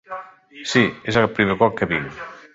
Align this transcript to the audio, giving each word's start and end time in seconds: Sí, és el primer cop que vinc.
Sí, 0.71 0.83
és 1.13 1.21
el 1.23 1.29
primer 1.37 1.59
cop 1.63 1.79
que 1.83 1.91
vinc. 1.95 2.27